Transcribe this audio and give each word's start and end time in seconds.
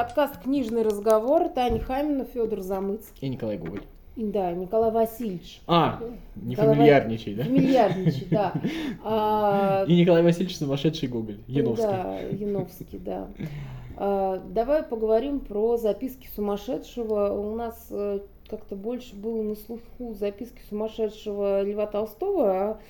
подкаст 0.00 0.42
«Книжный 0.42 0.80
разговор». 0.80 1.50
Таня 1.50 1.78
Хамина, 1.78 2.24
Федор 2.24 2.60
Замыцкий. 2.60 3.18
И 3.20 3.28
Николай 3.28 3.58
Гоголь. 3.58 3.82
Да, 4.16 4.50
Николай 4.52 4.90
Васильевич. 4.90 5.60
А, 5.66 6.00
не 6.36 6.52
Николай 6.52 6.74
фамильярничай, 6.74 7.34
да? 7.34 7.44
Фамильярничай, 7.44 8.26
да. 8.30 8.54
А, 9.04 9.84
И 9.86 9.94
Николай 9.94 10.22
Васильевич 10.22 10.56
сумасшедший 10.56 11.06
Гоголь, 11.10 11.40
Яновский. 11.46 11.86
Да, 11.86 12.18
Яновский, 12.18 12.98
да. 12.98 13.28
А, 13.98 14.42
Давай 14.48 14.84
поговорим 14.84 15.38
про 15.40 15.76
записки 15.76 16.30
сумасшедшего. 16.34 17.34
У 17.34 17.54
нас 17.54 17.88
э, 17.90 18.20
как-то 18.48 18.76
больше 18.76 19.14
было 19.14 19.42
на 19.42 19.54
слуху 19.54 20.14
записки 20.14 20.62
сумасшедшего 20.70 21.60
Льва 21.60 21.86
Толстого, 21.86 22.50
а 22.50 22.80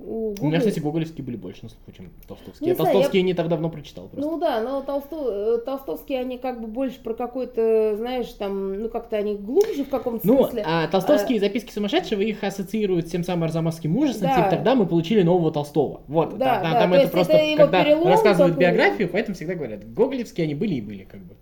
у 0.00 0.28
У 0.28 0.46
меня, 0.46 0.58
Гоголя- 0.58 0.58
кстати, 0.60 0.78
гоголевские 0.80 1.24
были 1.24 1.36
больше 1.36 1.64
на 1.64 1.68
слуху, 1.70 1.90
чем 1.92 2.10
толстовские. 2.26 2.66
Не 2.66 2.68
Я 2.68 2.74
знаю, 2.76 2.92
толстовские 2.92 3.22
не 3.22 3.34
так 3.34 3.48
давно 3.48 3.68
прочитал 3.68 4.08
просто. 4.08 4.30
Ну 4.30 4.38
да, 4.38 4.60
но 4.60 4.80
Толсто- 4.82 5.56
э, 5.56 5.58
толстовские, 5.58 6.20
они 6.20 6.38
как 6.38 6.60
бы 6.60 6.66
больше 6.68 7.00
про 7.00 7.14
какой-то, 7.14 7.96
знаешь, 7.96 8.28
там, 8.34 8.80
ну 8.80 8.88
как-то 8.88 9.16
они 9.16 9.34
глубже 9.36 9.84
в 9.84 9.88
каком-то 9.88 10.26
Ну, 10.26 10.38
смысле. 10.44 10.62
а 10.66 10.86
толстовские 10.88 11.40
записки 11.40 11.72
сумасшедшего 11.72 12.20
их 12.20 12.42
ассоциируют 12.44 13.08
с 13.08 13.10
тем 13.10 13.24
самым 13.24 13.44
арзамасским 13.44 13.96
ужасом, 13.96 14.22
Да. 14.28 14.36
типа 14.36 14.50
тогда 14.50 14.74
мы 14.74 14.86
получили 14.86 15.22
нового 15.22 15.50
Толстого. 15.52 16.02
Вот, 16.06 16.38
Да, 16.38 16.54
там, 16.54 16.62
там- 16.62 16.72
да, 16.72 16.80
там 16.80 16.90
то 16.90 16.96
это 16.96 17.08
просто, 17.10 17.32
это 17.34 17.44
его 17.44 17.56
когда 17.58 17.84
перелом 17.84 18.08
рассказывают 18.08 18.54
такой. 18.56 18.66
биографию, 18.70 19.08
поэтому 19.10 19.34
всегда 19.34 19.54
говорят, 19.54 19.92
гоголевские 19.92 20.44
они 20.44 20.54
были 20.54 20.74
и 20.76 20.80
были, 20.80 21.04
как 21.04 21.20
бы. 21.24 21.34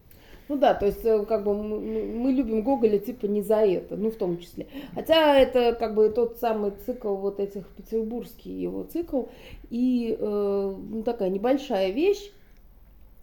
Ну 0.48 0.56
да, 0.56 0.74
то 0.74 0.86
есть 0.86 1.04
э, 1.04 1.24
как 1.26 1.44
бы 1.44 1.54
мы, 1.54 2.30
любим 2.30 2.62
Гоголя 2.62 2.98
типа 2.98 3.26
не 3.26 3.42
за 3.42 3.56
это, 3.56 3.96
ну 3.96 4.10
в 4.10 4.16
том 4.16 4.38
числе. 4.38 4.66
Хотя 4.94 5.36
это 5.36 5.74
как 5.74 5.94
бы 5.94 6.08
тот 6.08 6.38
самый 6.38 6.72
цикл 6.84 7.14
вот 7.16 7.40
этих 7.40 7.66
петербургский 7.68 8.52
его 8.52 8.84
цикл 8.84 9.24
и 9.70 10.16
э, 10.18 10.74
ну, 10.78 11.02
такая 11.02 11.30
небольшая 11.30 11.90
вещь. 11.90 12.30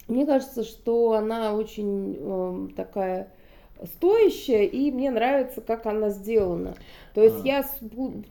Мне 0.06 0.26
кажется, 0.26 0.64
что 0.64 1.14
она 1.14 1.54
очень 1.54 2.16
э, 2.18 2.68
такая 2.76 3.32
стоящая, 3.96 4.64
и 4.64 4.90
мне 4.90 5.10
нравится, 5.10 5.60
как 5.60 5.86
она 5.86 6.10
сделана. 6.10 6.74
То 7.14 7.22
есть 7.22 7.40
А. 7.42 7.46
я, 7.46 7.64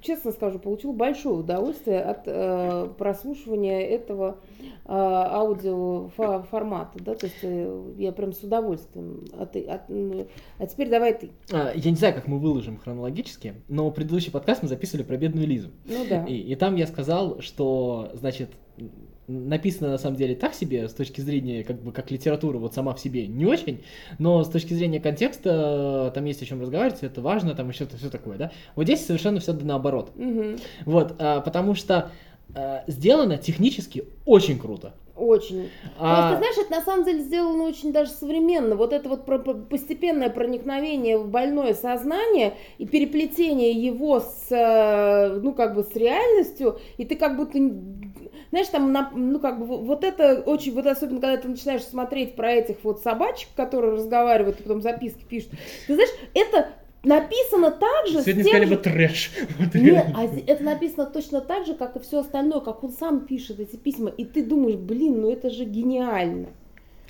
честно 0.01 0.31
скажу, 0.31 0.59
получила 0.59 0.91
большое 0.91 1.35
удовольствие 1.35 2.01
от 2.01 2.23
э, 2.25 2.89
прослушивания 2.97 3.81
этого 3.81 4.37
аудиоформата, 4.85 7.03
да, 7.03 7.15
то 7.15 7.25
есть 7.25 7.39
э, 7.41 7.93
я 7.97 8.11
прям 8.11 8.33
с 8.33 8.43
удовольствием. 8.43 9.25
А, 9.33 9.45
ты, 9.45 9.65
а, 9.65 9.81
а 10.59 10.67
теперь 10.67 10.89
давай 10.89 11.13
ты. 11.13 11.31
А, 11.51 11.71
Я 11.73 11.91
не 11.91 11.97
знаю, 11.97 12.13
как 12.13 12.27
мы 12.27 12.39
выложим 12.39 12.77
хронологически, 12.77 13.55
но 13.69 13.89
предыдущий 13.91 14.31
подкаст 14.31 14.61
мы 14.61 14.67
записывали 14.67 15.03
про 15.03 15.17
бедную 15.17 15.47
Лизу. 15.47 15.69
Ну 15.85 16.05
да. 16.09 16.25
И, 16.25 16.35
и 16.35 16.55
там 16.55 16.75
я 16.75 16.87
сказал, 16.87 17.39
что, 17.39 18.11
значит, 18.13 18.49
написано 19.27 19.91
на 19.91 19.97
самом 19.97 20.17
деле 20.17 20.35
так 20.35 20.53
себе, 20.53 20.87
с 20.87 20.93
точки 20.93 21.21
зрения, 21.21 21.63
как 21.63 21.81
бы, 21.81 21.91
как 21.91 22.11
литература 22.11 22.57
вот 22.57 22.73
сама 22.73 22.93
в 22.93 22.99
себе 22.99 23.27
не 23.27 23.45
очень, 23.45 23.83
но 24.19 24.43
с 24.43 24.49
точки 24.49 24.73
зрения 24.73 24.99
контекста, 24.99 26.11
там 26.13 26.25
есть 26.25 26.41
о 26.41 26.45
чем 26.45 26.61
разговаривать, 26.61 27.03
это 27.03 27.21
важно, 27.21 27.55
там 27.55 27.69
еще 27.69 27.85
все 27.85 28.09
такое, 28.09 28.37
да. 28.37 28.51
Вот 28.75 28.83
здесь 28.83 29.05
совершенно 29.05 29.39
все 29.39 29.53
наоборот. 29.53 30.11
Мгм. 30.15 30.57
Вот, 30.85 31.15
а, 31.19 31.41
потому 31.41 31.75
что 31.75 31.95
а, 31.95 32.11
сделано 32.87 33.37
технически 33.37 34.05
очень 34.25 34.59
круто. 34.59 34.93
Очень. 35.15 35.69
А, 35.99 36.31
Просто, 36.31 36.37
знаешь, 36.37 36.67
это 36.67 36.71
на 36.79 36.81
самом 36.83 37.05
деле 37.05 37.19
сделано 37.19 37.63
очень 37.65 37.93
даже 37.93 38.09
современно. 38.09 38.75
Вот 38.75 38.93
это 38.93 39.09
вот 39.09 39.25
про- 39.25 39.37
постепенное 39.37 40.29
проникновение 40.31 41.19
в 41.19 41.27
больное 41.27 41.75
сознание 41.75 42.55
и 42.79 42.87
переплетение 42.87 43.71
его 43.71 44.21
с, 44.21 44.47
э, 44.49 45.39
ну, 45.39 45.53
как 45.53 45.75
бы 45.75 45.83
с 45.83 45.95
реальностью, 45.95 46.79
и 46.97 47.05
ты 47.05 47.15
как 47.15 47.37
будто, 47.37 47.59
знаешь, 48.49 48.67
там, 48.69 48.91
ну, 49.13 49.39
как 49.39 49.59
бы, 49.59 49.65
вот 49.77 50.03
это 50.03 50.41
очень, 50.45 50.73
вот 50.73 50.87
особенно, 50.87 51.21
когда 51.21 51.37
ты 51.37 51.47
начинаешь 51.47 51.83
смотреть 51.83 52.35
про 52.35 52.51
этих 52.51 52.77
вот 52.83 52.99
собачек, 53.01 53.49
которые 53.55 53.93
разговаривают, 53.93 54.59
и 54.59 54.63
потом 54.63 54.81
записки 54.81 55.23
пишут, 55.29 55.51
ты 55.85 55.93
знаешь, 55.93 56.11
это 56.33 56.69
написано 57.03 57.71
так 57.71 58.07
же, 58.07 58.21
Сегодня 58.21 58.43
сказали 58.43 58.65
же- 58.65 58.75
бы 58.75 58.77
трэш. 58.81 59.31
Нет, 59.73 60.07
а 60.15 60.25
это 60.25 60.63
написано 60.63 61.05
точно 61.05 61.41
так 61.41 61.65
же, 61.65 61.75
как 61.75 61.95
и 61.95 61.99
все 61.99 62.19
остальное, 62.19 62.61
как 62.61 62.83
он 62.83 62.91
сам 62.91 63.25
пишет 63.25 63.59
эти 63.59 63.75
письма, 63.75 64.09
и 64.09 64.25
ты 64.25 64.43
думаешь, 64.43 64.77
блин, 64.77 65.21
ну 65.21 65.31
это 65.31 65.49
же 65.49 65.65
гениально. 65.65 66.47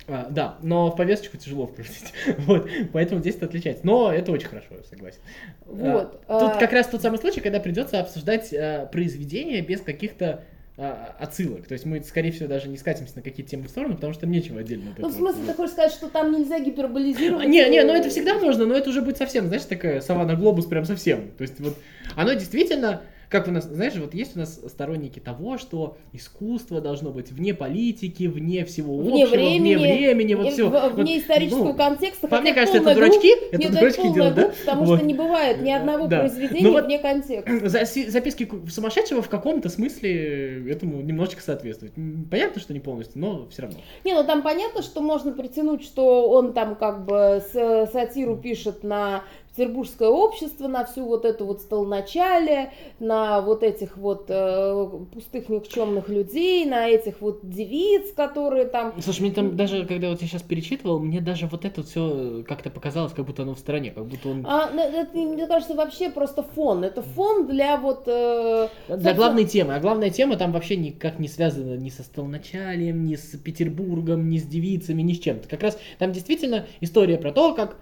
А, 0.07 0.27
да, 0.29 0.57
но 0.61 0.91
в 0.91 0.95
повесточку 0.97 1.37
тяжело 1.37 1.67
вкрутить. 1.67 2.13
Вот, 2.39 2.67
поэтому 2.91 3.21
здесь 3.21 3.35
это 3.35 3.45
отличается. 3.45 3.85
Но 3.85 4.11
это 4.11 4.31
очень 4.31 4.47
хорошо, 4.47 4.67
я 4.71 4.83
согласен. 4.83 5.19
Вот. 5.65 6.19
А, 6.27 6.39
Тут 6.39 6.49
а, 6.57 6.59
как 6.59 6.73
раз 6.73 6.87
тот 6.87 7.01
самый 7.01 7.19
случай, 7.19 7.39
когда 7.39 7.59
придется 7.59 7.99
обсуждать 8.01 8.53
а, 8.53 8.85
произведение 8.87 9.61
без 9.61 9.79
каких-то 9.79 10.25
а, 10.25 10.43
отсылок. 10.75 11.67
То 11.67 11.73
есть 11.73 11.85
мы, 11.85 12.01
скорее 12.01 12.31
всего, 12.31 12.47
даже 12.47 12.67
не 12.67 12.77
скатимся 12.77 13.13
на 13.15 13.21
какие-то 13.21 13.51
темы 13.51 13.65
в 13.65 13.69
сторону, 13.69 13.95
потому 13.95 14.13
что 14.13 14.21
там 14.21 14.31
нечего 14.31 14.59
отдельно. 14.59 14.91
от 14.91 14.99
Ну, 14.99 15.07
в 15.07 15.13
смысле, 15.13 15.43
ты 15.45 15.53
хочешь 15.53 15.73
сказать, 15.73 15.91
что 15.91 16.09
там 16.09 16.31
нельзя 16.31 16.59
гиперболизировать? 16.59 17.45
А, 17.45 17.47
Не, 17.47 17.69
не, 17.69 17.77
э, 17.77 17.85
ну 17.85 17.93
это 17.93 18.09
всегда 18.09 18.39
можно, 18.39 18.65
но 18.65 18.75
это 18.75 18.89
уже 18.89 19.01
будет 19.01 19.17
совсем, 19.17 19.47
знаешь, 19.47 19.63
такая 19.63 20.01
саванна 20.01 20.35
глобус 20.35 20.65
прям 20.65 20.85
совсем. 20.85 21.29
То 21.37 21.43
есть 21.43 21.59
вот 21.59 21.77
оно 22.15 22.33
действительно, 22.33 23.03
как 23.33 23.47
у 23.47 23.51
нас, 23.51 23.65
знаешь, 23.65 23.95
вот 23.95 24.13
есть 24.13 24.35
у 24.35 24.39
нас 24.39 24.61
сторонники 24.67 25.19
того, 25.19 25.57
что 25.57 25.97
искусство 26.13 26.79
должно 26.79 27.09
быть 27.09 27.31
вне 27.31 27.55
политики, 27.55 28.25
вне 28.27 28.63
всего 28.63 28.95
Вне 28.99 29.23
общего, 29.23 29.35
времени, 29.35 29.75
вне 29.75 29.87
времени, 29.87 30.33
вот 30.35 30.45
э, 30.45 30.51
все. 30.51 30.69
Вне 30.91 31.17
исторического 31.17 31.73
контекста. 31.73 32.27
по 32.27 32.39
мне 32.39 32.53
кажется, 32.53 32.77
это 32.77 32.93
дурачки, 32.93 33.33
это 33.51 33.57
Нет, 33.57 33.71
дурачки 33.71 34.13
делают, 34.13 34.35
да? 34.35 34.51
Потому 34.59 34.85
Вот. 34.85 34.97
что 34.99 35.05
не 35.07 35.15
бывает 35.15 35.61
ни 35.63 35.71
одного 35.71 36.05
Да. 36.07 36.19
произведения 36.19 36.61
Ну 36.67 36.73
вот- 36.73 36.85
вне 36.85 36.99
контекста. 36.99 37.67
За- 37.69 38.11
Записки 38.11 38.47
сумасшедшего 38.69 39.23
в 39.23 39.29
каком-то 39.29 39.69
смысле 39.69 40.69
этому 40.71 41.01
немножечко 41.01 41.41
соответствуют. 41.41 41.97
М, 41.97 42.27
Понятно, 42.29 42.61
что 42.61 42.71
не 42.73 42.79
полностью, 42.79 43.19
но 43.19 43.47
все 43.49 43.63
равно. 43.63 43.79
Не, 44.05 44.13
ну 44.13 44.23
там 44.23 44.43
понятно, 44.43 44.83
что 44.83 45.01
можно 45.01 45.31
притянуть, 45.31 45.83
что 45.83 46.29
он 46.29 46.53
там 46.53 46.75
как 46.75 47.05
бы 47.05 47.41
с- 47.51 47.89
сатиру 47.91 48.37
пишет 48.37 48.83
на 48.83 49.23
петербургское 49.55 50.09
общество, 50.09 50.67
на 50.67 50.83
всю 50.85 51.05
вот 51.05 51.25
эту 51.25 51.45
вот 51.45 51.61
столоначалие, 51.61 52.73
на 52.99 53.41
вот 53.41 53.61
этих 53.63 53.97
вот 53.97 54.25
э, 54.29 54.89
пустых 55.13 55.49
никчемных 55.49 56.09
людей, 56.09 56.65
на 56.65 56.87
этих 56.87 57.21
вот 57.21 57.39
девиц, 57.43 58.13
которые 58.13 58.65
там... 58.65 58.93
Слушай, 58.99 59.21
мне 59.21 59.31
там 59.31 59.55
даже, 59.55 59.85
когда 59.85 60.09
вот 60.09 60.21
я 60.21 60.27
сейчас 60.27 60.41
перечитывал, 60.41 60.99
мне 60.99 61.21
даже 61.21 61.47
вот 61.47 61.65
это 61.65 61.83
все 61.83 62.43
как-то 62.47 62.71
показалось, 62.71 63.13
как 63.13 63.25
будто 63.25 63.43
оно 63.43 63.53
в 63.53 63.59
стороне, 63.59 63.91
как 63.91 64.05
будто 64.05 64.29
он 64.29 64.45
А, 64.47 64.71
ну, 64.73 64.81
это, 64.81 65.15
мне 65.15 65.45
кажется, 65.45 65.75
вообще 65.75 66.09
просто 66.09 66.43
фон. 66.43 66.83
Это 66.83 67.03
фон 67.03 67.45
для 67.45 67.77
вот... 67.77 68.03
э, 68.07 68.69
для 68.87 68.95
собственно, 68.95 69.13
главной 69.15 69.45
темы. 69.45 69.75
А 69.75 69.79
главная 69.79 70.09
тема 70.09 70.35
там 70.35 70.51
вообще 70.51 70.77
никак 70.77 71.19
не 71.19 71.27
связана 71.27 71.75
ни 71.75 71.89
со 71.89 72.03
столоначалием, 72.03 73.05
ни 73.05 73.15
с 73.15 73.37
Петербургом, 73.37 74.29
ни 74.29 74.37
с 74.37 74.43
девицами, 74.43 75.03
ни 75.03 75.13
с 75.13 75.19
чем-то. 75.19 75.47
Как 75.47 75.61
раз 75.61 75.77
там 75.99 76.11
действительно 76.11 76.65
история 76.81 77.17
про 77.17 77.31
то, 77.31 77.53
как 77.53 77.77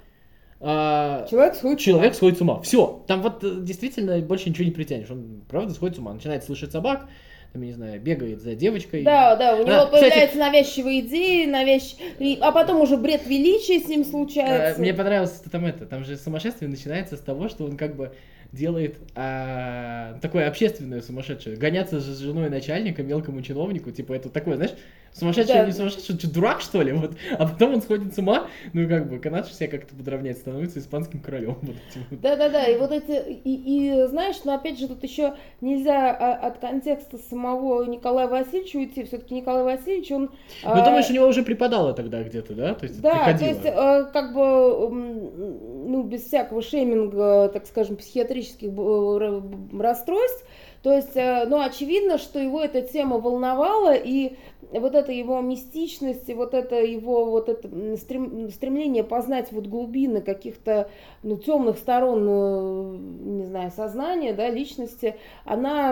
а, 0.62 1.26
Человек 1.30 1.56
сходит 1.56 1.82
с 1.82 1.88
ума. 1.88 1.96
человек 1.96 2.16
сходит 2.16 2.38
с 2.38 2.42
ума. 2.42 2.62
Все. 2.62 3.04
Там 3.08 3.22
вот 3.22 3.44
э, 3.44 3.50
действительно 3.62 4.18
больше 4.20 4.50
ничего 4.50 4.66
не 4.66 4.72
притянешь. 4.72 5.10
Он 5.10 5.42
правда 5.50 5.74
сходит 5.74 5.96
с 5.96 6.00
ума. 6.00 6.14
Начинает 6.14 6.44
слышать 6.44 6.72
собак, 6.72 7.08
там, 7.54 7.62
я 7.64 7.68
не 7.70 7.74
знаю, 7.74 8.00
бегает 8.00 8.42
за 8.42 8.56
девочкой. 8.56 9.04
Да, 9.04 9.36
да, 9.36 9.56
у 9.56 9.64
него 9.66 9.72
А, 9.82 9.86
кстати- 9.86 10.04
появляются 10.04 10.38
навязчивые 10.38 11.02
идеи, 11.02 11.46
навязч... 11.46 11.96
а 12.40 12.52
потом 12.52 12.80
уже 12.82 12.96
бред 12.98 13.26
величия 13.28 13.80
с 13.80 13.88
ним 13.88 14.02
А, 14.02 14.06
случается. 14.06 14.80
Мне 14.80 14.94
понравилось, 14.94 15.42
там 15.52 15.66
это, 15.66 15.86
там 15.86 16.06
же 16.06 16.16
сумасшествие 16.16 16.70
начинается 16.70 17.18
с 17.18 17.20
того, 17.22 17.50
что 17.50 17.66
он 17.66 17.76
как 17.76 17.96
бы 17.96 18.12
делает 18.52 18.98
а, 19.16 20.18
такое 20.22 20.48
общественное 20.48 21.02
сумасшедшее. 21.02 21.56
Гоняться 21.56 22.00
с 22.00 22.20
женой 22.20 22.50
начальника, 22.50 23.02
мелкому 23.04 23.42
чиновнику, 23.42 23.92
типа 23.92 24.14
это 24.14 24.30
такое, 24.30 24.56
знаешь, 24.58 24.74
сумасшедший, 25.14 25.56
Да. 25.56 25.66
не 25.66 25.72
сумасшедший, 25.72 26.16
что, 26.18 26.30
дурак 26.34 26.62
что 26.62 26.82
ли, 26.82 26.92
вот. 26.92 27.16
А 27.38 27.48
потом 27.48 27.76
он 27.76 27.82
сходит 27.82 28.14
с 28.14 28.18
ума, 28.18 28.48
ну 28.74 28.82
и 28.82 28.88
как 28.88 29.10
бы 29.10 29.20
Канадж 29.20 29.52
себя 29.52 29.68
как-то 29.70 29.96
подравнять, 29.96 30.38
становится 30.38 30.80
испанским 30.80 31.20
королем. 31.22 31.58
Вот 31.62 31.76
этим 31.90 32.06
вот. 32.10 32.22
Да-да-да, 32.22 32.66
и 32.66 32.78
вот 32.78 32.92
эти, 32.92 33.32
и, 33.44 34.04
и 34.04 34.08
знаешь, 34.08 34.38
но 34.44 34.54
опять 34.56 34.80
же 34.80 34.88
тут 34.88 35.04
еще 35.04 35.36
нельзя 35.62 36.12
а, 36.12 36.34
от 36.48 36.60
контекста 36.60 37.18
самого 37.18 37.84
Николая 37.86 38.28
Васильевича 38.28 38.78
уйти, 38.78 39.04
все-таки 39.04 39.34
Николай 39.36 39.64
Васильевич, 39.64 40.12
он... 40.12 40.24
Ну 40.24 40.30
а, 40.72 40.84
думаешь, 40.86 41.10
у 41.10 41.14
него 41.14 41.28
уже 41.28 41.44
преподало 41.44 41.94
тогда 41.94 42.22
где-то, 42.24 42.54
да? 42.54 42.74
То 42.74 42.86
есть 42.86 43.02
Да, 43.02 43.12
то 43.12 43.24
приходило. 43.38 43.50
есть, 43.50 43.66
э, 43.66 44.06
как 44.14 44.34
бы, 44.34 44.90
ну, 44.90 46.04
без 46.04 46.24
всякого 46.24 46.62
шейминга, 46.62 47.50
так 47.50 47.66
скажем, 47.66 47.98
психиатрических 48.42 48.70
р- 48.78 49.82
расстройств, 49.82 50.46
то 50.84 50.92
есть, 50.94 51.16
э, 51.16 51.46
ну, 51.48 51.62
очевидно, 51.62 52.18
что 52.18 52.40
его 52.40 52.62
эта 52.62 52.82
тема 52.82 53.20
волновала, 53.20 53.94
и 53.94 54.36
вот 54.72 54.96
эта 54.96 55.12
его 55.12 55.40
мистичность, 55.42 56.28
и 56.30 56.34
вот 56.34 56.54
это 56.54 56.76
его 56.76 57.26
вот 57.26 57.50
это 57.50 57.70
стремление 57.98 59.04
познать 59.04 59.52
вот 59.52 59.68
глубины 59.68 60.22
каких-то, 60.22 60.90
ну, 61.24 61.38
темных 61.38 61.78
сторон, 61.78 62.26
э, 62.28 62.98
не 62.98 63.46
знаю, 63.46 63.72
сознания, 63.76 64.34
да, 64.34 64.50
личности, 64.50 65.16
она, 65.46 65.92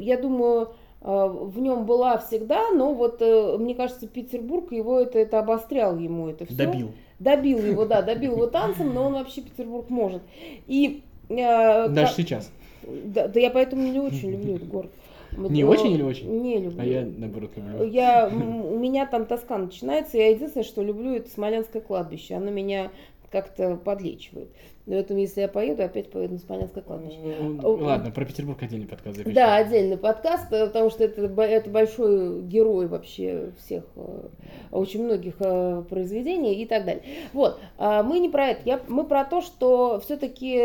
я 0.00 0.18
думаю, 0.18 0.68
э, 1.00 1.28
в 1.30 1.58
нем 1.58 1.86
была 1.86 2.18
всегда, 2.18 2.70
но 2.72 2.92
вот, 2.92 3.22
э, 3.22 3.56
мне 3.58 3.74
кажется, 3.74 4.06
Петербург 4.06 4.70
его 4.70 5.00
это, 5.00 5.18
это 5.18 5.38
обострял 5.38 5.96
ему 5.96 6.28
это 6.28 6.44
все. 6.44 6.56
Добил. 6.56 6.90
Добил 7.18 7.64
его, 7.64 7.86
да, 7.86 8.02
добил 8.02 8.32
его 8.32 8.46
танцем, 8.46 8.92
но 8.92 9.06
он 9.06 9.14
вообще 9.14 9.40
Петербург 9.40 9.88
может. 9.88 10.20
И 10.66 11.02
э, 11.28 11.88
Даже 11.88 12.08
ка- 12.08 12.14
сейчас. 12.22 12.50
да, 12.82 13.28
да 13.28 13.40
я 13.40 13.50
поэтому 13.50 13.82
не 13.82 13.98
очень 14.00 14.32
люблю 14.32 14.56
этот 14.56 14.68
город. 14.68 14.90
Не 15.32 15.64
очень 15.64 15.92
или 15.92 16.02
очень? 16.02 16.28
Не 16.40 16.58
люблю. 16.58 16.80
А 16.80 16.84
я, 16.84 17.04
наоборот, 17.04 17.50
люблю. 17.56 17.84
Я, 17.84 18.28
у 18.32 18.78
меня 18.78 19.06
там 19.06 19.26
тоска 19.26 19.58
начинается, 19.58 20.16
я 20.16 20.30
единственное, 20.30 20.64
что 20.64 20.82
люблю, 20.82 21.14
это 21.14 21.30
Смоленское 21.30 21.82
кладбище. 21.82 22.34
Оно 22.34 22.50
меня 22.50 22.90
как-то 23.30 23.76
подлечивает. 23.76 24.48
Поэтому, 24.86 25.18
если 25.18 25.40
я 25.40 25.48
поеду, 25.48 25.82
опять 25.82 26.12
поеду 26.12 26.34
на 26.34 26.38
Смоленское 26.38 26.82
кладбище. 26.82 27.18
Ладно, 27.60 28.12
про 28.12 28.24
Петербург 28.24 28.62
отдельный 28.62 28.86
подкаст 28.86 29.16
запишем. 29.16 29.34
Да, 29.34 29.56
отдельный 29.56 29.96
подкаст, 29.96 30.52
э, 30.52 30.66
потому 30.66 30.90
что 30.90 31.02
это, 31.02 31.22
это 31.42 31.70
большой 31.70 32.42
герой 32.42 32.86
вообще 32.86 33.50
всех, 33.58 33.82
э, 33.96 34.28
очень 34.70 35.02
многих 35.02 35.34
э, 35.40 35.82
произведений 35.88 36.54
и 36.62 36.66
так 36.66 36.84
далее. 36.84 37.02
Вот, 37.32 37.58
а 37.78 38.04
мы 38.04 38.20
не 38.20 38.28
про 38.28 38.48
это, 38.48 38.60
я, 38.64 38.80
мы 38.86 39.02
про 39.02 39.24
то, 39.24 39.40
что 39.40 40.00
все-таки 40.04 40.56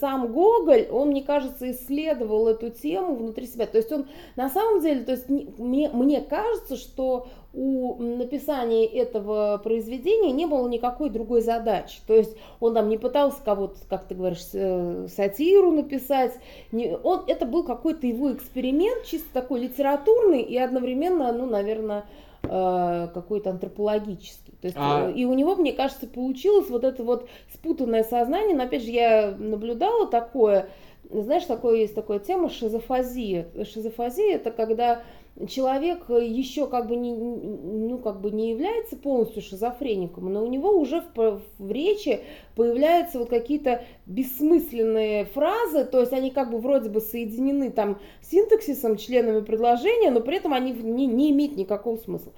сам 0.00 0.32
Гоголь, 0.32 0.88
он, 0.90 1.10
мне 1.10 1.22
кажется, 1.22 1.70
исследовал 1.70 2.48
эту 2.48 2.70
тему 2.70 3.14
внутри 3.14 3.46
себя. 3.46 3.66
То 3.66 3.78
есть 3.78 3.92
он 3.92 4.06
на 4.34 4.48
самом 4.48 4.80
деле, 4.80 5.04
то 5.04 5.12
есть 5.12 5.28
мне, 5.28 5.88
мне 5.90 6.20
кажется, 6.20 6.76
что 6.76 7.28
у 7.54 8.02
написания 8.02 8.84
этого 8.84 9.58
произведения 9.58 10.32
не 10.32 10.46
было 10.46 10.68
никакой 10.68 11.08
другой 11.08 11.40
задачи. 11.40 12.00
То 12.06 12.14
есть 12.14 12.36
он 12.58 12.74
там 12.74 12.88
не 12.88 12.98
пытался 12.98 13.43
кого-то, 13.44 13.76
как 13.88 14.06
ты 14.06 14.14
говоришь, 14.14 14.46
э, 14.52 15.06
сатиру 15.14 15.70
написать. 15.70 16.32
Не, 16.72 16.96
он, 16.96 17.24
это 17.26 17.46
был 17.46 17.64
какой-то 17.64 18.06
его 18.06 18.32
эксперимент, 18.32 19.04
чисто 19.04 19.32
такой 19.32 19.60
литературный 19.60 20.42
и 20.42 20.56
одновременно, 20.56 21.32
ну, 21.32 21.46
наверное, 21.46 22.04
э, 22.42 23.08
какой-то 23.12 23.50
антропологический. 23.50 24.54
То 24.60 24.66
есть, 24.66 24.76
а... 24.80 25.10
И 25.10 25.24
у 25.24 25.34
него, 25.34 25.56
мне 25.56 25.72
кажется, 25.72 26.06
получилось 26.06 26.70
вот 26.70 26.84
это 26.84 27.04
вот 27.04 27.28
спутанное 27.52 28.02
сознание. 28.02 28.56
Но 28.56 28.64
опять 28.64 28.82
же, 28.82 28.90
я 28.90 29.34
наблюдала 29.38 30.06
такое, 30.06 30.68
знаешь, 31.10 31.44
такое 31.44 31.76
есть 31.76 31.94
такая 31.94 32.18
тема 32.18 32.48
шизофазия. 32.48 33.46
Шизофазия 33.64 34.36
это 34.36 34.50
когда 34.50 35.02
человек 35.48 36.08
еще 36.08 36.68
как 36.68 36.86
бы 36.86 36.94
не, 36.94 37.12
ну, 37.12 37.98
как 37.98 38.20
бы 38.20 38.30
не 38.30 38.50
является 38.50 38.96
полностью 38.96 39.42
шизофреником, 39.42 40.32
но 40.32 40.44
у 40.44 40.48
него 40.48 40.70
уже 40.70 41.02
в, 41.14 41.42
в 41.58 41.70
речи 41.72 42.20
появляются 42.54 43.18
вот 43.18 43.30
какие-то 43.30 43.82
бессмысленные 44.06 45.24
фразы, 45.24 45.84
то 45.84 46.00
есть 46.00 46.12
они 46.12 46.30
как 46.30 46.50
бы 46.50 46.58
вроде 46.58 46.88
бы 46.88 47.00
соединены 47.00 47.70
там 47.72 47.98
синтаксисом, 48.22 48.96
членами 48.96 49.40
предложения, 49.40 50.10
но 50.10 50.20
при 50.20 50.36
этом 50.36 50.54
они 50.54 50.72
не, 50.72 51.06
не 51.06 51.30
имеют 51.32 51.56
никакого 51.56 51.96
смысла. 51.96 52.32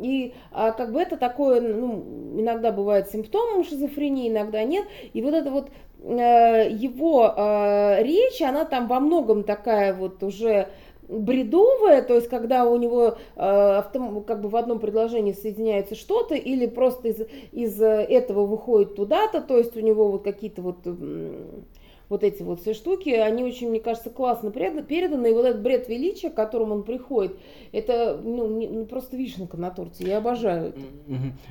И 0.00 0.34
а, 0.50 0.72
как 0.72 0.92
бы 0.92 1.00
это 1.00 1.16
такое, 1.16 1.60
ну, 1.60 2.04
иногда 2.36 2.72
бывает 2.72 3.10
симптомом 3.10 3.64
шизофрении, 3.64 4.28
иногда 4.28 4.64
нет. 4.64 4.86
И 5.12 5.22
вот 5.22 5.34
это 5.34 5.50
вот 5.50 5.70
э, 6.02 6.68
его 6.70 7.32
э, 7.34 8.02
речь, 8.02 8.42
она 8.42 8.64
там 8.64 8.88
во 8.88 8.98
многом 8.98 9.44
такая 9.44 9.94
вот 9.94 10.22
уже 10.22 10.68
бредовая, 11.08 12.02
то 12.02 12.14
есть 12.14 12.28
когда 12.28 12.66
у 12.66 12.76
него 12.76 13.16
э, 13.36 13.82
как 14.26 14.40
бы 14.40 14.48
в 14.48 14.56
одном 14.56 14.78
предложении 14.78 15.32
соединяется 15.32 15.94
что-то, 15.94 16.34
или 16.34 16.66
просто 16.66 17.08
из, 17.08 17.26
из 17.52 17.80
этого 17.80 18.46
выходит 18.46 18.96
туда-то, 18.96 19.40
то 19.40 19.58
есть 19.58 19.76
у 19.76 19.80
него 19.80 20.10
вот 20.10 20.24
какие-то 20.24 20.62
вот 20.62 20.86
вот 22.08 22.22
эти 22.22 22.42
вот 22.42 22.60
все 22.60 22.74
штуки, 22.74 23.08
они 23.10 23.44
очень, 23.44 23.70
мне 23.70 23.80
кажется, 23.80 24.10
классно 24.10 24.50
переданы, 24.50 25.30
и 25.30 25.32
вот 25.32 25.46
этот 25.46 25.62
бред 25.62 25.88
величия, 25.88 26.30
к 26.30 26.34
которому 26.34 26.74
он 26.74 26.82
приходит, 26.82 27.36
это 27.72 28.20
ну, 28.22 28.48
не, 28.48 28.68
ну, 28.68 28.84
просто 28.84 29.16
вишенка 29.16 29.56
на 29.56 29.70
торте, 29.70 30.04
я 30.04 30.18
обожаю 30.18 30.68
это. 30.68 30.80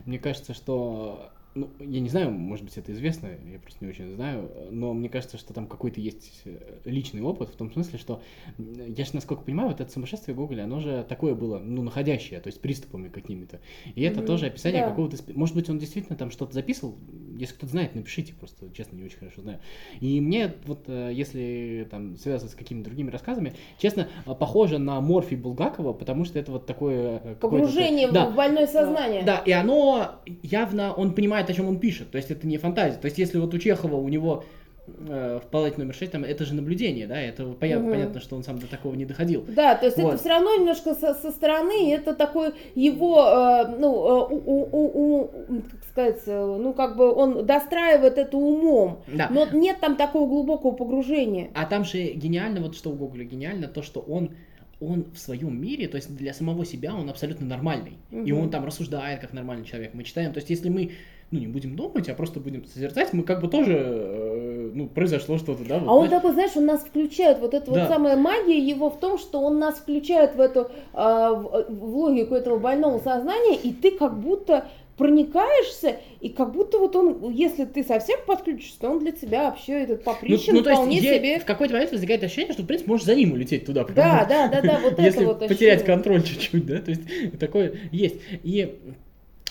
Мне 0.06 0.20
кажется, 0.20 0.54
что 0.54 1.32
ну, 1.56 1.70
я 1.80 2.00
не 2.00 2.10
знаю, 2.10 2.32
может 2.32 2.66
быть, 2.66 2.78
это 2.78 2.92
известно, 2.94 3.28
я 3.28 3.60
просто 3.60 3.84
не 3.84 3.92
очень 3.92 4.12
знаю, 4.14 4.50
но 4.72 4.94
мне 4.94 5.10
кажется, 5.10 5.38
что 5.38 5.54
там 5.54 5.68
какой-то 5.68 6.02
есть 6.02 6.42
э, 6.46 6.80
личный 6.86 7.22
опыт, 7.22 7.50
в 7.50 7.56
том 7.56 7.72
смысле, 7.72 8.00
что 8.00 8.22
я 8.58 9.06
же, 9.06 9.12
насколько 9.14 9.44
понимаю, 9.44 9.70
вот 9.70 9.80
это 9.80 9.92
сумасшествие 9.92 10.36
Гоголя, 10.36 10.64
оно 10.64 10.80
же 10.80 11.06
такое 11.08 11.36
было, 11.36 11.60
ну, 11.60 11.84
находящее, 11.84 12.40
то 12.40 12.48
есть 12.48 12.60
приступами 12.60 13.10
какими-то. 13.10 13.60
И 13.94 14.02
это 14.02 14.22
mm-hmm. 14.22 14.26
тоже 14.26 14.46
описание 14.48 14.82
да. 14.82 14.90
какого-то... 14.90 15.18
Может 15.34 15.56
быть, 15.56 15.70
он 15.70 15.78
действительно 15.78 16.18
там 16.18 16.32
что-то 16.32 16.54
записывал, 16.54 16.96
если 17.38 17.54
кто-то 17.56 17.72
знает, 17.72 17.94
напишите, 17.94 18.34
просто, 18.34 18.72
честно, 18.76 18.96
не 18.96 19.04
очень 19.04 19.18
хорошо 19.18 19.42
знаю. 19.42 19.60
И 20.00 20.20
мне 20.22 20.54
вот, 20.66 20.86
э, 20.88 21.12
если 21.14 21.88
там 21.90 22.18
связывать 22.18 22.54
с 22.54 22.56
какими-то 22.56 22.86
другими 22.86 23.12
рассказами, 23.12 23.54
честно, 23.78 24.08
э, 24.26 24.34
похоже 24.34 24.80
на 24.80 25.02
Морфий 25.02 25.38
Булгакова, 25.38 25.94
потому 25.94 26.26
что 26.26 26.40
это 26.40 26.52
вот 26.52 26.66
такое... 26.66 27.36
Погружение 27.36 28.08
в 28.08 28.12
да, 28.12 28.30
больное 28.30 28.66
сознание. 28.66 29.24
Да, 29.24 29.38
и 29.38 29.52
оно 29.52 30.16
явно, 30.42 30.94
он 30.94 31.14
понимает 31.14 31.43
понимает, 31.44 31.50
о 31.50 31.54
чем 31.54 31.68
он 31.68 31.80
пишет. 31.80 32.12
То 32.12 32.18
есть 32.18 32.31
это 32.31 32.48
не 32.48 32.57
фантазия. 32.57 32.98
То 32.98 33.06
есть 33.06 33.18
если 33.18 33.38
вот 33.40 33.54
у 33.54 33.57
Чехова 33.57 33.95
у 33.95 34.07
него 34.10 34.44
э, 34.88 35.40
в 35.44 35.50
палате 35.50 35.78
номер 35.78 35.94
6, 35.94 36.12
там, 36.12 36.24
это 36.24 36.45
же 36.45 36.56
наблюдение, 36.56 37.07
да, 37.07 37.19
это 37.19 37.45
понятно, 37.45 37.86
угу. 37.86 37.94
понятно, 37.94 38.19
что 38.19 38.36
он 38.36 38.44
сам 38.44 38.60
до 38.60 38.68
такого 38.68 38.95
не 38.95 39.06
доходил. 39.06 39.45
Да, 39.48 39.75
то 39.75 39.86
есть 39.86 39.98
вот. 39.98 40.13
это 40.13 40.18
все 40.18 40.30
равно 40.30 40.56
немножко 40.56 40.95
со, 40.95 41.13
со 41.13 41.31
стороны, 41.31 41.94
это 41.94 42.13
такой 42.13 42.54
его, 42.75 43.19
э, 43.22 43.78
ну, 43.78 43.94
э, 43.94 44.34
у, 44.34 44.69
у, 44.72 45.22
у, 45.22 45.62
как 45.62 45.84
сказать, 45.90 46.22
э, 46.25 46.57
ну, 46.62 46.74
как 46.74 46.98
бы 46.98 47.12
он 47.12 47.45
достраивает 47.45 48.18
это 48.18 48.38
умом, 48.38 49.00
да. 49.07 49.28
но 49.30 49.45
нет 49.51 49.78
там 49.80 49.95
такого 49.95 50.28
глубокого 50.28 50.72
погружения. 50.72 51.50
А 51.54 51.66
там 51.66 51.86
же 51.86 52.13
гениально, 52.13 52.62
вот 52.62 52.75
что 52.75 52.92
у 52.92 52.94
Гоголя 52.94 53.25
гениально, 53.25 53.68
то, 53.68 53.81
что 53.81 54.00
он 54.00 54.31
он 54.80 55.06
в 55.13 55.18
своем 55.18 55.60
мире, 55.62 55.88
то 55.88 55.95
есть 55.95 56.13
для 56.16 56.34
самого 56.34 56.66
себя 56.66 56.94
он 56.94 57.10
абсолютно 57.10 57.45
нормальный. 57.45 57.98
Угу. 58.12 58.24
И 58.24 58.31
он 58.31 58.50
там 58.50 58.66
рассуждает 58.66 59.22
как 59.22 59.34
нормальный 59.34 59.66
человек. 59.66 59.94
Мы 59.94 60.04
читаем, 60.04 60.34
то 60.34 60.40
есть 60.40 60.50
если 60.50 60.69
мы 60.69 60.92
ну, 61.33 61.39
не 61.39 61.47
будем 61.47 61.75
думать, 61.75 62.07
а 62.09 62.13
просто 62.13 62.39
будем 62.39 62.63
созерцать, 62.65 63.12
мы 63.12 63.24
как 63.24 63.41
бы 63.41 63.47
тоже, 63.47 63.75
э, 63.75 64.71
ну, 64.71 64.88
произошло 64.88 65.39
что-то, 65.39 65.68
да. 65.68 65.80
Вот, 65.80 65.89
а 65.89 65.94
он 65.94 66.07
знаешь... 66.07 66.21
такой, 66.21 66.33
знаешь, 66.35 66.51
он 66.56 66.65
нас 66.68 66.81
включает, 66.81 67.39
вот 67.39 67.56
эта 67.56 67.71
да. 67.71 67.80
вот 67.80 67.89
самая 67.89 68.15
магия 68.15 68.59
его 68.59 68.91
в 68.91 69.00
том, 69.00 69.18
что 69.18 69.41
он 69.41 69.57
нас 69.57 69.80
включает 69.80 70.35
в 70.35 70.39
эту, 70.39 70.69
а, 70.94 71.33
в, 71.33 71.65
в 71.69 71.95
логику 71.97 72.35
этого 72.35 72.59
больного 72.59 73.00
сознания, 73.00 73.56
и 73.56 73.74
ты 73.74 73.97
как 73.97 74.19
будто 74.19 74.68
проникаешься, 74.95 75.97
и 76.21 76.30
как 76.30 76.51
будто 76.51 76.77
вот 76.77 76.95
он, 76.95 77.31
если 77.31 77.65
ты 77.65 77.83
совсем 77.83 78.19
подключишься, 78.27 78.80
то 78.81 78.89
он 78.89 79.00
для 79.00 79.12
тебя 79.12 79.45
вообще 79.50 79.85
этот 79.85 80.03
поприщен 80.03 80.53
ну, 80.53 80.62
ну, 80.62 80.69
вполне 80.69 80.97
есть, 80.97 81.09
себе. 81.09 81.39
В 81.39 81.45
какой-то 81.45 81.74
момент 81.74 81.91
возникает 81.91 82.24
ощущение, 82.24 82.53
что, 82.53 82.62
в 82.62 82.68
принципе, 82.68 82.91
можешь 82.91 83.07
за 83.07 83.15
ним 83.15 83.33
улететь 83.33 83.65
туда. 83.65 83.85
Да, 83.85 84.24
да, 84.30 84.47
да, 84.50 84.62
да, 84.62 84.80
вот 84.83 84.94
это 85.00 85.25
вот 85.25 85.39
потерять 85.39 85.83
контроль 85.83 86.21
чуть-чуть, 86.21 86.65
да, 86.68 86.80
то 86.80 86.91
есть 86.91 87.01
такое 87.39 87.74
есть. 87.91 88.18
И 88.44 88.80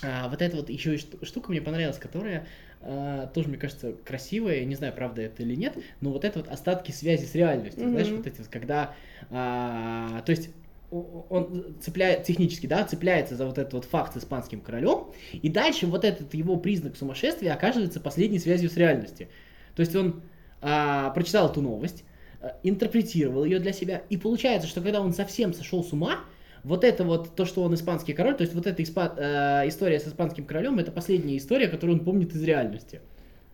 а, 0.03 0.29
вот 0.29 0.43
эта 0.43 0.57
вот 0.57 0.71
еще 0.71 0.99
штука 0.99 1.51
мне 1.51 1.61
понравилась, 1.61 1.99
которая 1.99 2.47
а, 2.81 3.27
тоже, 3.29 3.49
мне 3.49 3.59
кажется, 3.59 3.93
красивая, 4.05 4.57
я 4.57 4.65
не 4.65 4.75
знаю, 4.75 4.93
правда 4.93 5.23
это 5.23 5.43
или 5.43 5.55
нет, 5.55 5.77
но 6.01 6.11
вот 6.11 6.25
это 6.25 6.41
вот 6.41 6.49
остатки 6.49 6.91
связи 6.91 7.25
с 7.25 7.35
реальностью, 7.35 7.85
mm-hmm. 7.85 7.91
знаешь, 7.91 8.09
вот 8.09 8.27
эти 8.27 8.39
вот, 8.39 8.49
когда, 8.49 8.95
а, 9.31 10.23
то 10.23 10.33
есть 10.33 10.51
он 10.91 11.77
цепляет, 11.81 12.25
технически, 12.25 12.67
да, 12.67 12.85
цепляется 12.85 13.35
за 13.35 13.47
вот 13.47 13.57
этот 13.57 13.73
вот 13.73 13.85
факт 13.87 14.13
с 14.15 14.19
испанским 14.19 14.61
королем, 14.61 15.07
и 15.33 15.49
дальше 15.49 15.87
вот 15.87 16.05
этот 16.05 16.35
его 16.35 16.57
признак 16.59 16.97
сумасшествия 16.97 17.55
оказывается 17.55 17.99
последней 17.99 18.39
связью 18.39 18.69
с 18.69 18.77
реальностью. 18.77 19.29
То 19.75 19.81
есть 19.81 19.97
он 19.97 20.23
а, 20.61 21.11
прочитал 21.11 21.51
эту 21.51 21.63
новость, 21.63 22.05
а, 22.43 22.59
интерпретировал 22.63 23.45
ее 23.45 23.59
для 23.59 23.73
себя, 23.73 24.03
и 24.11 24.19
получается, 24.19 24.69
что 24.69 24.83
когда 24.83 25.01
он 25.01 25.15
совсем 25.15 25.55
сошел 25.55 25.83
с 25.83 25.93
ума, 25.93 26.21
вот 26.65 26.85
это 26.85 27.05
вот, 27.05 27.35
то, 27.35 27.45
что 27.45 27.63
он 27.63 27.75
испанский 27.75 28.13
король, 28.13 28.37
то 28.37 28.43
есть 28.43 28.55
вот 28.55 28.67
эта 28.67 28.83
испа- 28.83 29.15
э, 29.17 29.69
история 29.69 29.99
с 29.99 30.07
испанским 30.07 30.45
королем, 30.45 30.79
это 30.79 30.93
последняя 30.93 31.37
история, 31.37 31.69
которую 31.69 31.99
он 31.99 32.05
помнит 32.05 32.35
из 32.35 32.43
реальности. 32.43 33.01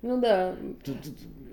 Ну 0.03 0.21
да. 0.21 0.55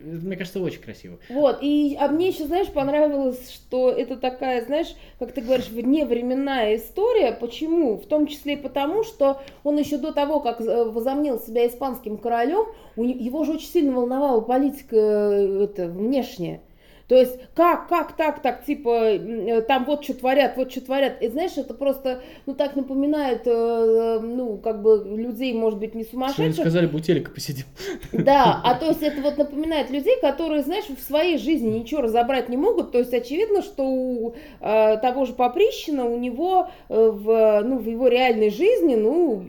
Мне 0.03 0.35
кажется, 0.35 0.59
очень 0.59 0.81
красиво. 0.81 1.17
Вот, 1.29 1.57
и 1.61 1.97
а 1.99 2.07
мне 2.09 2.27
еще, 2.27 2.45
знаешь, 2.45 2.67
понравилось, 2.67 3.49
что 3.49 3.89
это 3.89 4.17
такая, 4.17 4.63
знаешь, 4.63 4.93
как 5.17 5.31
ты 5.31 5.41
говоришь, 5.41 5.69
вневременная 5.69 6.75
история. 6.75 7.31
Почему? 7.31 7.97
В 7.97 8.05
том 8.05 8.27
числе 8.27 8.53
и 8.53 8.57
потому, 8.57 9.03
что 9.03 9.41
он 9.63 9.79
еще 9.79 9.97
до 9.97 10.13
того, 10.13 10.41
как 10.41 10.61
э, 10.61 10.83
возомнил 10.83 11.39
себя 11.39 11.65
испанским 11.67 12.17
королем, 12.17 12.67
его 12.97 13.43
же 13.45 13.53
очень 13.53 13.67
сильно 13.67 13.93
волновала 13.93 14.41
политика 14.41 14.95
э, 14.95 15.63
это, 15.63 15.87
внешняя. 15.87 16.61
То 17.07 17.15
есть 17.15 17.37
как, 17.53 17.87
как 17.87 18.15
так, 18.15 18.41
так, 18.41 18.65
типа, 18.65 19.13
э, 19.13 19.61
там 19.61 19.85
вот 19.85 20.03
что 20.03 20.15
творят, 20.15 20.57
вот 20.57 20.71
что 20.71 20.81
творят. 20.81 21.21
И 21.21 21.27
знаешь, 21.27 21.51
это 21.55 21.73
просто, 21.75 22.21
ну, 22.47 22.55
так 22.55 22.75
напоминает, 22.75 23.43
э, 23.45 24.19
ну, 24.21 24.57
как 24.57 24.81
бы 24.81 25.03
людей, 25.05 25.53
может 25.53 25.79
быть, 25.79 25.93
не 25.93 26.03
сумасшедших. 26.03 26.53
Что 26.53 26.61
сказали, 26.63 26.87
бы 26.87 26.97
у 26.97 26.99
телека 27.01 27.29
посидим. 27.29 27.65
Да, 28.11 28.59
а 28.63 28.73
то 28.79 28.87
есть 28.87 29.03
это 29.03 29.21
вот 29.21 29.37
напоминает 29.37 29.91
людей, 29.91 30.19
которые, 30.19 30.63
знаешь, 30.63 30.85
в 30.85 30.99
своей 30.99 31.37
жизни 31.37 31.77
ничего 31.79 32.01
разобрать 32.01 32.49
не 32.49 32.57
могут. 32.57 32.91
То 32.91 32.99
есть 32.99 33.13
очевидно, 33.13 33.61
что 33.61 33.83
у 33.83 34.35
э, 34.59 34.97
того 34.97 35.25
же 35.25 35.33
Поприщина, 35.33 36.05
у 36.05 36.17
него 36.17 36.69
э, 36.89 36.95
в, 36.95 37.61
ну, 37.63 37.77
в 37.77 37.87
его 37.87 38.07
реальной 38.07 38.49
жизни, 38.49 38.95
ну, 38.95 39.45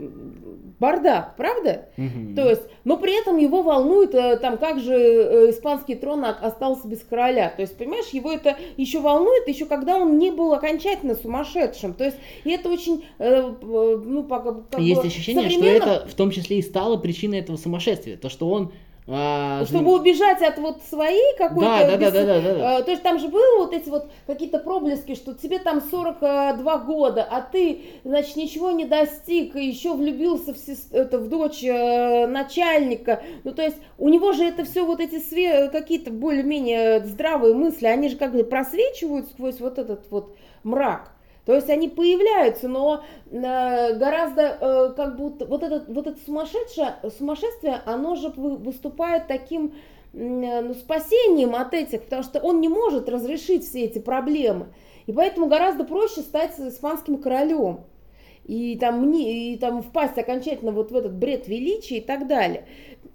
бардак, 0.79 1.37
правда? 1.37 1.89
Угу. 1.97 2.35
То 2.37 2.51
есть, 2.51 2.63
но 2.85 2.97
при 2.97 3.19
этом 3.19 3.37
его 3.39 3.63
волнует, 3.63 4.15
э, 4.15 4.37
там, 4.37 4.59
как 4.59 4.79
же 4.81 4.95
э, 4.95 5.51
испанский 5.51 5.95
трон 5.95 6.25
остался 6.25 6.87
без 6.87 7.03
короля. 7.03 7.51
То 7.51 7.63
есть, 7.63 7.77
понимаешь, 7.77 8.09
его 8.09 8.31
это 8.31 8.57
еще 8.77 9.01
волнует, 9.01 9.49
еще 9.49 9.67
когда 9.67 9.97
он 9.97 10.19
не 10.19 10.31
был 10.31 10.53
окончательно 10.53 11.15
сумасшедшим. 11.15 11.95
То 11.95 12.05
есть, 12.05 12.17
и 12.45 12.51
это 12.51 12.69
очень, 12.69 13.05
э, 13.19 13.43
ну, 13.63 14.25
как, 14.25 14.69
как 14.71 14.81
Есть 14.81 15.01
бы, 15.01 15.07
ощущение, 15.07 15.51
современно... 15.51 15.81
что 15.81 15.95
это 15.95 16.09
в 16.09 16.15
том 16.15 16.31
числе 16.31 16.59
и 16.59 16.63
стало 16.63 16.97
причиной 16.97 17.39
этого 17.41 17.57
сумасшествия. 17.57 18.17
То, 18.17 18.29
что 18.29 18.49
он 18.49 18.73
А, 19.09 19.65
Чтобы 19.67 19.95
убежать 19.95 20.43
от 20.43 20.59
вот 20.59 20.83
своей 20.83 21.37
какой-то... 21.39 21.61
Да, 21.71 21.87
да, 21.87 21.97
бес- 21.97 22.13
да, 22.13 22.25
да, 22.25 22.41
да, 22.41 22.55
да. 22.55 22.79
Э, 22.81 22.83
То 22.83 22.91
есть 22.91 23.03
там 23.05 23.21
же 23.21 23.29
было 23.29 23.59
вот 23.59 23.73
эти 23.73 23.89
вот 23.89 24.11
какие-то 24.27 24.59
проблески, 24.59 25.15
что 25.15 25.33
тебе 25.33 25.61
там 25.61 25.81
42 25.81 26.79
года, 26.79 27.23
а 27.31 27.41
ты, 27.41 27.83
значит, 28.03 28.35
ничего 28.35 28.73
не 28.73 28.85
достиг, 28.85 29.55
и 29.55 29.65
еще 29.65 29.95
влюбился 29.95 30.55
в, 30.55 30.59
сес- 30.59 30.89
это, 30.91 31.19
в 31.19 31.29
дочь 31.29 31.63
э, 31.63 32.27
начальника. 32.27 33.23
Ну, 33.45 33.53
то 33.53 33.63
есть 33.63 33.77
у 33.99 34.09
него 34.09 34.33
же 34.33 34.45
это 34.45 34.65
все 34.65 34.85
вот 34.85 34.99
эти 34.99 35.17
све- 35.17 35.69
какие-то 35.71 36.11
более-менее 36.11 37.05
здравые 37.05 37.55
мысли, 37.55 37.87
они 37.87 38.09
же 38.09 38.17
как 38.17 38.33
бы 38.33 38.43
просвечивают 38.43 39.29
сквозь 39.29 39.61
вот 39.61 39.79
этот 39.79 40.11
вот 40.11 40.37
мрак. 40.65 41.13
То 41.47 41.55
есть 41.55 41.71
они 41.71 41.89
появляются, 41.89 42.67
но 42.67 43.05
э, 43.31 43.95
гораздо 43.97 44.43
э, 44.43 44.95
как 44.97 45.17
будто 45.17 45.47
вот 45.47 45.63
это 45.63 45.85
вот 45.87 46.09
это 46.09 46.19
сумасшедшее 46.27 46.97
сумасшествие, 47.17 47.81
оно 47.87 48.17
же 48.17 48.31
вы- 48.31 48.57
выступает 48.57 49.29
таким 49.29 49.77
э, 50.13 50.61
ну, 50.61 50.75
спасением 50.75 51.55
от 51.55 51.73
этих, 51.73 52.03
потому 52.03 52.25
что 52.25 52.41
он 52.41 52.61
не 52.61 52.69
может 52.69 53.09
разрешить 53.09 53.63
все 53.63 53.85
эти 53.85 54.01
проблемы. 54.01 54.67
И 55.07 55.13
поэтому 55.13 55.47
гораздо 55.47 55.85
проще 55.85 56.23
стать 56.23 56.59
испанским 56.59 57.19
королем. 57.19 57.85
И 58.45 58.77
там, 58.77 59.13
и 59.13 59.57
там 59.57 59.83
впасть 59.83 60.19
окончательно 60.19 60.73
вот 60.73 60.91
в 60.91 60.97
этот 60.97 61.15
бред 61.15 61.47
величия 61.47 61.99
и 61.99 62.01
так 62.01 62.27
далее. 62.27 62.67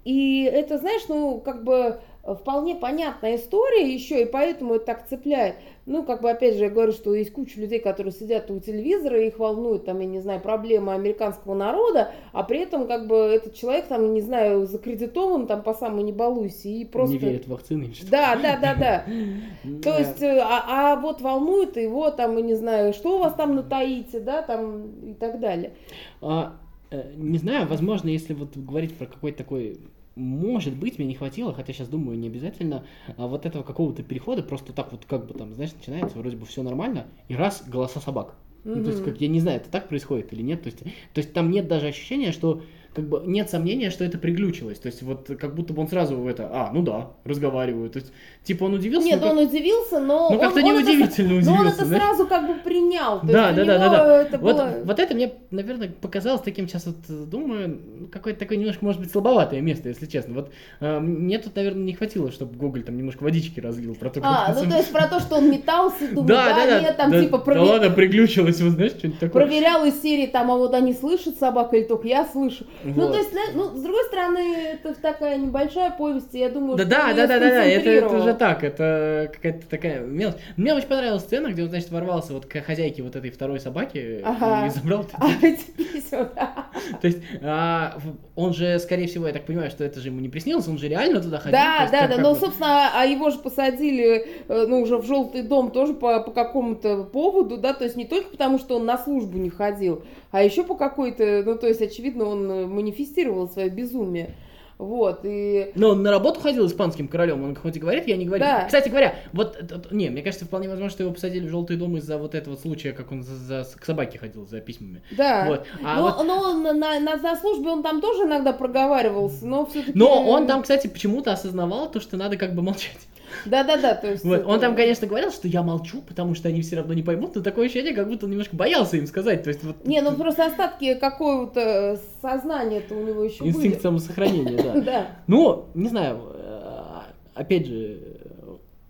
И 0.04 0.44
это, 0.44 0.78
знаешь, 0.78 1.02
ну, 1.08 1.38
как 1.38 1.64
бы 1.64 2.00
вполне 2.24 2.76
понятная 2.76 3.36
история 3.36 3.92
еще, 3.92 4.22
и 4.22 4.26
поэтому 4.26 4.74
это 4.74 4.86
так 4.86 5.08
цепляет. 5.08 5.56
Ну, 5.84 6.04
как 6.04 6.22
бы, 6.22 6.30
опять 6.30 6.54
же, 6.54 6.64
я 6.64 6.70
говорю, 6.70 6.92
что 6.92 7.12
есть 7.12 7.32
куча 7.32 7.60
людей, 7.60 7.80
которые 7.80 8.12
сидят 8.12 8.48
у 8.52 8.60
телевизора, 8.60 9.20
и 9.20 9.26
их 9.26 9.40
волнуют, 9.40 9.84
там, 9.84 9.98
я 9.98 10.06
не 10.06 10.20
знаю, 10.20 10.40
проблемы 10.40 10.92
американского 10.92 11.54
народа, 11.54 12.12
а 12.32 12.44
при 12.44 12.60
этом, 12.60 12.86
как 12.86 13.08
бы, 13.08 13.16
этот 13.16 13.54
человек, 13.54 13.86
там, 13.86 14.14
не 14.14 14.20
знаю, 14.20 14.66
закредитован, 14.66 15.48
там, 15.48 15.62
по 15.64 15.74
самому 15.74 16.02
не 16.02 16.12
балуйся, 16.12 16.68
и 16.68 16.84
просто... 16.84 17.14
Не 17.14 17.18
верит 17.18 17.46
в 17.46 17.50
вакцины? 17.50 17.92
Да, 18.08 18.36
да, 18.36 18.56
да, 18.56 18.74
да. 18.76 19.04
То 19.82 19.98
есть, 19.98 20.22
э, 20.22 20.38
а, 20.38 20.92
а 20.92 20.96
вот 21.00 21.20
волнует 21.20 21.76
его, 21.76 22.12
там, 22.12 22.36
я 22.36 22.42
не 22.42 22.54
знаю, 22.54 22.92
что 22.92 23.16
у 23.16 23.18
вас 23.18 23.34
там 23.34 23.56
на 23.56 23.64
Таите, 23.64 24.20
да, 24.20 24.42
там, 24.42 25.10
и 25.10 25.14
так 25.14 25.40
далее. 25.40 25.72
А, 26.20 26.54
э, 26.92 27.12
не 27.16 27.38
знаю, 27.38 27.66
возможно, 27.66 28.08
если 28.08 28.34
вот 28.34 28.56
говорить 28.56 28.96
про 28.96 29.06
какой-то 29.06 29.38
такой 29.38 29.80
может 30.14 30.74
быть, 30.74 30.98
мне 30.98 31.08
не 31.08 31.14
хватило, 31.14 31.54
хотя 31.54 31.72
сейчас 31.72 31.88
думаю, 31.88 32.18
не 32.18 32.28
обязательно, 32.28 32.84
а 33.16 33.26
вот 33.26 33.46
этого 33.46 33.62
какого-то 33.62 34.02
перехода, 34.02 34.42
просто 34.42 34.72
так 34.72 34.92
вот 34.92 35.04
как 35.06 35.26
бы 35.26 35.34
там, 35.34 35.54
знаешь, 35.54 35.72
начинается, 35.72 36.18
вроде 36.18 36.36
бы 36.36 36.46
все 36.46 36.62
нормально, 36.62 37.06
и 37.28 37.34
раз, 37.34 37.64
голоса 37.66 38.00
собак. 38.00 38.36
Ну, 38.64 38.82
то 38.84 38.90
есть, 38.90 39.02
как 39.02 39.20
я 39.20 39.26
не 39.26 39.40
знаю, 39.40 39.56
это 39.56 39.70
так 39.70 39.88
происходит 39.88 40.32
или 40.32 40.42
нет. 40.42 40.62
То 40.62 40.68
есть, 40.68 40.78
то 40.78 41.18
есть 41.18 41.32
там 41.32 41.50
нет 41.50 41.66
даже 41.66 41.88
ощущения, 41.88 42.30
что 42.30 42.62
как 42.94 43.08
бы 43.08 43.22
нет 43.24 43.48
сомнения, 43.48 43.90
что 43.90 44.04
это 44.04 44.18
приглючилось. 44.18 44.78
То 44.78 44.86
есть, 44.86 45.02
вот 45.02 45.30
как 45.38 45.54
будто 45.54 45.72
бы 45.72 45.80
он 45.82 45.88
сразу 45.88 46.16
в 46.16 46.26
это, 46.26 46.48
а, 46.52 46.70
ну 46.72 46.82
да, 46.82 47.12
разговаривают. 47.24 47.94
То 47.94 48.00
есть, 48.00 48.12
типа 48.44 48.64
он 48.64 48.74
удивился. 48.74 49.06
Нет, 49.06 49.20
но 49.20 49.28
как- 49.28 49.36
он 49.38 49.46
удивился, 49.46 50.00
но... 50.00 50.30
Ну, 50.30 50.36
он- 50.36 50.40
как-то 50.40 50.60
он 50.60 50.64
неудивительно 50.66 51.28
Но 51.28 51.34
он 51.34 51.40
удивился, 51.40 51.76
это 51.76 51.84
знаешь. 51.86 52.02
сразу 52.02 52.26
как 52.26 52.46
бы 52.46 52.54
принял. 52.62 53.20
То 53.20 53.26
Да, 53.26 53.52
да, 53.52 53.64
да, 53.64 53.78
да, 53.78 53.88
да. 53.88 54.22
Это 54.22 54.38
Вот, 54.38 54.56
было... 54.56 54.74
вот 54.84 54.98
это 54.98 55.14
мне, 55.14 55.32
наверное, 55.50 55.92
показалось 56.00 56.42
таким 56.42 56.68
сейчас 56.68 56.86
вот 56.86 57.30
думаю, 57.30 57.80
какое-то 58.12 58.40
такое 58.40 58.58
немножко, 58.58 58.84
может 58.84 59.00
быть, 59.00 59.10
слабоватое 59.10 59.60
место, 59.60 59.88
если 59.88 60.06
честно. 60.06 60.34
Вот 60.34 60.52
э, 60.80 60.98
мне 60.98 61.38
тут, 61.38 61.56
наверное, 61.56 61.84
не 61.84 61.94
хватило, 61.94 62.30
чтобы 62.30 62.56
Гоголь 62.56 62.82
там 62.82 62.96
немножко 62.96 63.22
водички 63.22 63.60
разлил 63.60 63.94
про 63.94 64.10
то, 64.10 64.20
как 64.20 64.30
А, 64.30 64.54
он 64.56 64.64
ну 64.64 64.70
то 64.70 64.76
есть 64.76 64.92
про 64.92 65.06
то, 65.06 65.20
что 65.20 65.36
он 65.36 65.50
метался, 65.50 66.08
думал, 66.08 66.28
да, 66.28 66.54
да, 66.54 66.66
да, 66.66 66.80
нет, 66.80 66.96
там 66.96 67.10
да, 67.10 67.22
типа 67.22 67.42
да 67.46 67.62
ладно, 67.62 67.90
приглючилось, 67.90 68.60
вот 68.60 68.72
знаешь, 68.72 68.92
что-нибудь 68.92 69.20
такое. 69.20 69.46
проверял 69.46 69.84
из 69.84 70.00
серии, 70.02 70.26
там, 70.26 70.50
а 70.50 70.56
вот 70.56 70.74
они 70.74 70.92
слышат 70.92 71.38
собаку 71.38 71.76
или 71.76 71.84
только 71.84 72.08
я 72.08 72.26
слышу. 72.26 72.66
Ну, 72.84 72.92
Вот. 72.92 73.12
то 73.12 73.18
есть, 73.18 73.30
ну, 73.54 73.76
с 73.76 73.82
другой 73.82 74.04
стороны, 74.04 74.56
это 74.72 74.94
такая 75.00 75.36
небольшая 75.38 75.90
повесть, 75.90 76.34
и 76.34 76.38
я 76.38 76.48
думаю, 76.48 76.76
Да, 76.76 76.84
что 76.84 76.90
да, 76.90 77.06
да, 77.14 77.26
да, 77.26 77.38
да, 77.38 77.48
да, 77.50 77.64
это, 77.64 77.90
это 77.90 78.16
уже 78.16 78.34
так, 78.34 78.64
это 78.64 79.30
какая-то 79.32 79.66
такая 79.68 80.00
мелочь. 80.00 80.36
Мне 80.56 80.74
очень 80.74 80.88
понравилась 80.88 81.22
сцена, 81.22 81.48
где 81.48 81.62
он, 81.62 81.68
значит, 81.68 81.90
ворвался 81.90 82.32
вот 82.32 82.46
к 82.46 82.60
хозяйке 82.60 83.02
вот 83.02 83.16
этой 83.16 83.30
второй 83.30 83.60
собаки 83.60 84.20
Ага. 84.24 84.66
и 84.66 84.70
забрал 84.70 85.06
А 85.18 85.28
эти 85.42 85.70
письма, 85.70 86.30
да. 86.34 86.66
То 87.00 87.06
есть 87.06 87.18
а, 87.42 87.98
он 88.34 88.54
же, 88.54 88.78
скорее 88.78 89.06
всего, 89.06 89.26
я 89.26 89.32
так 89.32 89.44
понимаю, 89.44 89.70
что 89.70 89.84
это 89.84 90.00
же 90.00 90.08
ему 90.08 90.20
не 90.20 90.28
приснилось, 90.28 90.66
он 90.68 90.78
же 90.78 90.88
реально 90.88 91.20
туда 91.20 91.38
ходил. 91.38 91.52
Да, 91.58 91.88
да, 91.90 92.08
да, 92.08 92.18
но, 92.18 92.34
собственно, 92.34 92.90
а 92.94 93.04
его 93.04 93.30
же 93.30 93.38
посадили, 93.38 94.26
э, 94.48 94.66
ну, 94.66 94.80
уже 94.80 94.96
в 94.96 95.06
желтый 95.06 95.42
дом 95.42 95.70
тоже 95.70 95.94
по, 95.94 96.20
по 96.20 96.30
какому-то 96.30 97.04
поводу, 97.04 97.58
да, 97.58 97.72
то 97.74 97.84
есть 97.84 97.96
не 97.96 98.06
только 98.06 98.30
потому, 98.30 98.58
что 98.58 98.76
он 98.76 98.86
на 98.86 98.98
службу 98.98 99.38
не 99.38 99.50
ходил, 99.50 100.02
а 100.30 100.42
еще 100.42 100.64
по 100.64 100.74
какой-то, 100.74 101.42
ну, 101.44 101.56
то 101.56 101.68
есть, 101.68 101.82
очевидно, 101.82 102.24
он 102.24 102.71
э, 102.72 102.74
манифестировал 102.74 103.48
свое 103.48 103.68
безумие. 103.68 104.34
Вот, 104.78 105.20
и... 105.22 105.70
Но 105.76 105.90
он 105.90 106.02
на 106.02 106.10
работу 106.10 106.40
ходил 106.40 106.66
испанским 106.66 107.06
королем, 107.06 107.44
он 107.44 107.54
хоть 107.54 107.76
и 107.76 107.78
говорит, 107.78 108.08
я 108.08 108.16
не 108.16 108.24
говорю. 108.24 108.42
Да. 108.42 108.64
Кстати 108.64 108.88
говоря, 108.88 109.14
вот, 109.32 109.54
это- 109.54 109.94
не, 109.94 110.10
мне 110.10 110.22
кажется, 110.22 110.44
вполне 110.44 110.68
возможно, 110.68 110.90
что 110.90 111.04
его 111.04 111.12
посадили 111.12 111.46
в 111.46 111.50
желтый 111.50 111.76
дом 111.76 111.96
из-за 111.98 112.18
вот 112.18 112.34
этого 112.34 112.56
случая, 112.56 112.92
как 112.92 113.12
он 113.12 113.22
за, 113.22 113.36
за- 113.36 113.78
к 113.78 113.84
собаке 113.84 114.18
ходил 114.18 114.44
за 114.44 114.60
письмами. 114.60 115.02
Да. 115.16 115.44
Вот. 115.46 115.66
А 115.84 115.96
но, 115.96 116.02
вот- 116.02 116.26
но 116.26 116.34
он 116.40 116.62
на, 116.64 116.72
на, 116.98 116.98
на 117.16 117.36
службе 117.36 117.68
он 117.68 117.84
там 117.84 118.00
тоже 118.00 118.24
иногда 118.24 118.52
проговаривался, 118.52 119.46
но 119.46 119.66
все-таки... 119.66 119.96
но 119.96 120.28
он 120.28 120.48
там, 120.48 120.62
кстати, 120.62 120.88
почему-то 120.88 121.32
осознавал 121.32 121.88
то, 121.88 122.00
что 122.00 122.16
надо 122.16 122.36
как 122.36 122.52
бы 122.54 122.62
молчать. 122.62 122.98
Да-да-да, 123.46 123.94
то 123.94 124.10
есть... 124.10 124.24
Вот. 124.24 124.44
Он 124.46 124.60
там, 124.60 124.74
конечно, 124.74 125.06
говорил, 125.06 125.30
что 125.30 125.48
я 125.48 125.62
молчу, 125.62 126.02
потому 126.02 126.34
что 126.34 126.48
они 126.48 126.62
все 126.62 126.76
равно 126.76 126.94
не 126.94 127.02
поймут, 127.02 127.34
но 127.34 127.42
такое 127.42 127.66
ощущение, 127.66 127.94
как 127.94 128.08
будто 128.08 128.26
он 128.26 128.32
немножко 128.32 128.56
боялся 128.56 128.96
им 128.96 129.06
сказать. 129.06 129.42
То 129.42 129.48
есть 129.50 129.62
вот 129.64 129.84
Не, 129.86 130.00
ну 130.00 130.12
просто 130.12 130.46
остатки 130.46 130.94
какого-то 130.94 132.00
сознания-то 132.20 132.94
у 132.94 133.02
него 133.04 133.24
еще 133.24 133.44
инстинкт 133.44 133.76
были. 133.76 133.82
самосохранения, 133.82 134.62
да. 134.62 134.80
Да. 134.82 135.06
Ну, 135.26 135.66
не 135.74 135.88
знаю, 135.88 136.20
э, 136.34 137.00
опять 137.34 137.66
же, 137.66 138.00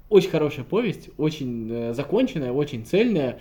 очень 0.09 0.31
хорошая 0.31 0.65
повесть, 0.65 1.11
очень 1.17 1.71
э, 1.71 1.95
законченная, 1.95 2.53
очень 2.53 2.85
цельная, 2.85 3.39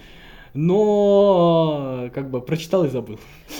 но 0.53 2.09
как 2.13 2.29
бы 2.29 2.41
прочитал 2.41 2.85
и 2.85 2.89
забыл. 2.89 3.19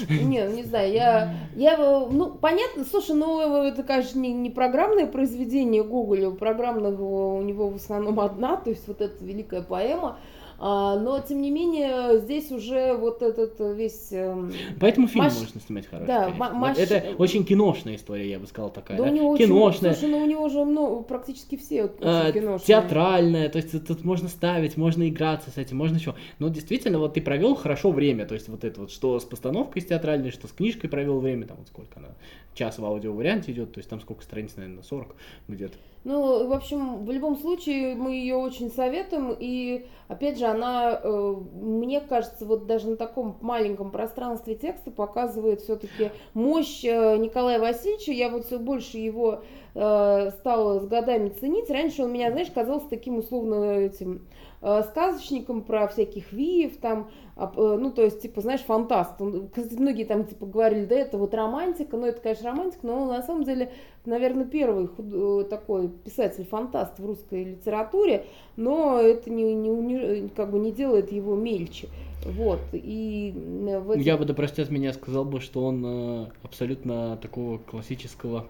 Не, 0.09 0.45
не 0.47 0.63
знаю, 0.65 0.91
я, 0.91 1.33
я, 1.55 1.73
э, 1.73 2.07
ну, 2.11 2.31
понятно, 2.31 2.83
слушай, 2.83 3.15
ну, 3.15 3.63
это, 3.63 3.83
конечно, 3.83 4.19
не, 4.19 4.33
не 4.33 4.49
программное 4.49 5.05
произведение 5.05 5.83
Гоголя, 5.83 6.31
программных 6.31 6.99
у 6.99 7.41
него 7.41 7.69
в 7.69 7.75
основном 7.75 8.19
одна, 8.19 8.57
то 8.57 8.69
есть 8.69 8.87
вот 8.87 9.01
эта 9.01 9.23
великая 9.23 9.61
поэма, 9.61 10.17
но, 10.63 11.19
тем 11.27 11.41
не 11.41 11.49
менее, 11.49 12.19
здесь 12.19 12.51
уже 12.51 12.93
вот 12.95 13.23
этот 13.23 13.59
весь... 13.75 14.09
эм, 14.11 14.53
Поэтому 14.79 15.07
фильм 15.07 15.25
Маш- 15.25 15.39
можно 15.39 15.59
снимать 15.59 15.87
хороший. 15.87 16.07
да, 16.07 16.23
конечно. 16.25 16.39
ма- 16.39 16.49
Вот 16.51 16.59
маш- 16.59 16.77
Это 16.77 17.15
очень 17.17 17.43
киношная 17.45 17.95
история, 17.95 18.29
я 18.29 18.37
бы 18.37 18.45
сказал, 18.45 18.69
такая. 18.69 18.95
Да 18.97 19.05
да. 19.05 19.09
у 19.09 19.13
него 19.13 19.29
очень- 19.29 19.45
киношная. 19.45 19.93
слушай, 19.93 20.11
ну 20.11 20.19
у 20.19 20.25
него 20.27 20.47
же 20.49 20.63
много, 20.63 21.01
практически 21.01 21.57
все 21.57 21.85
очень 21.85 21.95
э, 22.01 22.31
киношные. 22.33 22.67
театральная, 22.67 23.49
то 23.49 23.57
есть 23.57 23.87
тут 23.87 24.03
можно 24.03 24.29
ставить, 24.29 24.77
можно 24.77 25.09
играться 25.09 25.49
с 25.49 25.57
этим, 25.57 25.77
можно 25.77 25.95
еще. 25.95 26.13
Но 26.37 26.49
действительно, 26.49 26.99
вот 26.99 27.15
ты 27.15 27.21
провел 27.21 27.55
хорошо 27.55 27.91
время, 27.91 28.27
то 28.27 28.35
есть 28.35 28.47
вот 28.47 28.63
это 28.63 28.81
вот, 28.81 28.91
что 28.91 29.19
с 29.19 29.25
постановкой 29.25 29.81
с 29.81 29.85
театральной, 29.85 30.29
что 30.29 30.47
с 30.47 30.51
книжкой 30.51 30.89
провел 30.91 31.19
время, 31.19 31.47
там 31.47 31.57
вот 31.57 31.67
сколько 31.69 31.97
она, 31.97 32.09
час 32.53 32.77
в 32.77 32.85
аудиоварианте 32.85 33.51
идет, 33.51 33.73
то 33.73 33.79
есть 33.79 33.89
там 33.89 33.99
сколько 33.99 34.21
страниц, 34.23 34.51
наверное, 34.57 34.83
40 34.83 35.15
где-то. 35.47 35.75
Ну, 36.03 36.47
в 36.47 36.53
общем, 36.53 37.05
в 37.05 37.11
любом 37.11 37.37
случае 37.37 37.93
мы 37.93 38.13
ее 38.13 38.35
очень 38.35 38.71
советуем, 38.71 39.35
и 39.37 39.85
опять 40.07 40.39
же, 40.39 40.45
она, 40.45 40.99
э, 41.01 41.35
мне 41.53 42.01
кажется, 42.01 42.45
вот 42.45 42.65
даже 42.65 42.89
на 42.89 42.97
таком 42.97 43.37
маленьком 43.41 43.91
пространстве 43.91 44.55
текста 44.55 44.89
показывает 44.89 45.61
все-таки 45.61 46.09
мощь 46.33 46.83
э, 46.83 47.17
Николая 47.17 47.59
Васильевича. 47.59 48.13
Я 48.13 48.29
вот 48.29 48.45
все 48.45 48.57
больше 48.57 48.97
его 48.97 49.43
стала 49.73 50.79
с 50.79 50.85
годами 50.87 51.29
ценить. 51.29 51.69
Раньше 51.69 52.03
он 52.03 52.11
меня, 52.13 52.31
знаешь, 52.31 52.51
казался 52.51 52.87
таким 52.89 53.17
условно 53.17 53.63
этим 53.79 54.21
э, 54.61 54.83
сказочником 54.89 55.61
про 55.61 55.87
всяких 55.87 56.33
виев 56.33 56.77
там, 56.77 57.09
э, 57.37 57.47
ну, 57.55 57.91
то 57.91 58.03
есть, 58.03 58.21
типа, 58.21 58.41
знаешь, 58.41 58.61
фантаст. 58.61 59.19
Он, 59.21 59.47
кстати, 59.47 59.73
многие 59.79 60.03
там, 60.03 60.25
типа, 60.25 60.45
говорили, 60.45 60.85
да, 60.85 60.95
это 60.95 61.17
вот 61.17 61.33
романтика, 61.33 61.95
ну, 61.97 62.05
это, 62.05 62.21
конечно, 62.21 62.49
романтика, 62.51 62.85
но 62.85 63.01
он, 63.03 63.07
на 63.09 63.23
самом 63.23 63.43
деле, 63.43 63.71
наверное, 64.05 64.45
первый 64.45 64.87
худ- 64.87 65.41
э, 65.45 65.49
такой 65.49 65.87
писатель-фантаст 65.89 66.99
в 66.99 67.05
русской 67.05 67.43
литературе, 67.45 68.25
но 68.57 68.99
это 68.99 69.29
не, 69.29 69.53
не 69.55 70.27
как 70.29 70.51
бы 70.51 70.59
не 70.59 70.71
делает 70.71 71.11
его 71.11 71.35
мельче. 71.35 71.87
Вот, 72.25 72.59
и 72.73 73.33
э, 73.67 73.79
в 73.79 73.91
этих- 73.91 74.05
Я 74.05 74.17
бы, 74.17 74.25
да 74.25 74.33
простят 74.33 74.69
меня, 74.69 74.93
сказал 74.93 75.25
бы, 75.25 75.39
что 75.39 75.65
он 75.65 75.83
э, 75.85 76.25
абсолютно 76.43 77.17
такого 77.17 77.57
классического 77.57 78.45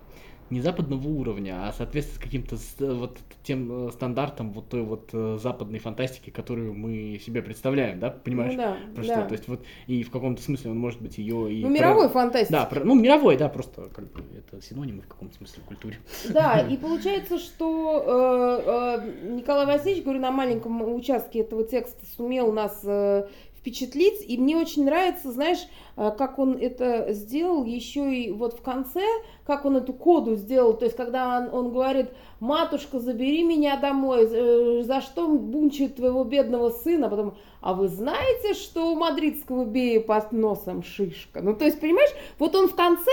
не 0.52 0.62
западного 0.62 1.08
уровня, 1.08 1.68
а 1.68 1.74
соответствует 1.74 2.22
каким-то 2.22 2.58
с- 2.58 2.76
вот 2.80 3.18
тем 3.44 3.88
э, 3.88 3.92
стандартам 3.92 4.52
вот 4.52 4.70
той 4.70 4.82
вот 4.84 5.10
э, 5.14 5.38
западной 5.42 5.80
фантастики, 5.80 6.30
которую 6.30 6.74
мы 6.74 7.20
себе 7.26 7.42
представляем, 7.42 8.00
да, 8.00 8.10
понимаешь? 8.12 8.52
Ну, 8.54 8.58
да, 8.58 8.78
Про 8.94 9.04
да. 9.06 9.14
что? 9.20 9.26
То 9.28 9.32
есть 9.34 9.48
вот 9.48 9.64
и 9.88 10.04
в 10.04 10.12
каком-то 10.12 10.42
смысле 10.42 10.72
он 10.72 10.78
может 10.78 11.02
быть 11.02 11.18
ее 11.18 11.52
и 11.52 11.62
Ну, 11.64 11.68
про- 11.70 11.74
мировой 11.74 12.10
фантастики. 12.10 12.52
Да, 12.52 12.66
про- 12.66 12.84
ну 12.84 12.96
мировой, 12.96 13.38
да, 13.38 13.50
просто 13.50 13.90
как 13.96 14.12
бы 14.12 14.22
это 14.38 14.62
синонимы 14.62 15.02
в 15.02 15.08
каком-то 15.08 15.36
смысле 15.38 15.64
в 15.64 15.66
культуре. 15.68 15.98
Да, 16.30 16.60
и 16.70 16.78
получается, 16.78 17.40
что 17.40 18.04
э, 18.06 19.02
э, 19.28 19.32
Николай 19.36 19.66
Васильевич, 19.66 20.04
говорю, 20.04 20.20
на 20.20 20.32
маленьком 20.32 20.82
участке 20.94 21.40
этого 21.40 21.64
текста 21.64 22.06
сумел 22.18 22.52
нас 22.52 22.82
э, 22.84 23.28
впечатлить. 23.62 24.28
И 24.28 24.38
мне 24.38 24.58
очень 24.58 24.86
нравится, 24.86 25.32
знаешь, 25.32 25.60
э, 25.96 26.12
как 26.18 26.40
он 26.40 26.58
это 26.60 27.14
сделал 27.14 27.64
еще 27.64 28.14
и 28.14 28.32
вот 28.32 28.54
в 28.54 28.62
конце, 28.62 29.04
как 29.46 29.66
он 29.66 29.78
эту 29.78 29.94
коду 29.94 30.36
сделал. 30.36 30.74
То 30.74 30.86
есть, 30.86 30.98
когда 30.98 31.38
он, 31.38 31.54
он 31.54 31.72
говорит, 31.72 32.10
матушка, 32.40 33.00
забери 33.00 33.44
меня 33.44 33.78
домой, 33.78 34.28
э, 34.30 34.84
за 34.84 35.02
что 35.02 35.28
бунчит 35.28 35.96
твоего 35.96 36.24
бедного 36.24 36.72
сына, 36.72 37.08
потом, 37.08 37.38
а 37.62 37.74
вы 37.76 37.88
знаете, 37.88 38.56
что 38.56 38.92
у 38.92 38.96
мадридского 38.96 39.66
бея 39.66 40.02
под 40.02 40.32
носом 40.32 40.84
шишка? 40.84 41.42
Ну, 41.42 41.56
то 41.56 41.66
есть, 41.66 41.80
понимаешь, 41.80 42.12
вот 42.40 42.56
он 42.56 42.68
в 42.68 42.76
конце 42.76 43.12